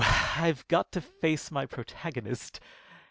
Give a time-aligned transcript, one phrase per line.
[0.03, 2.59] I've got to face my protagonist.